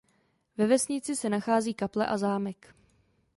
[0.57, 2.75] Ve vesnici se nachází kaple a zámek.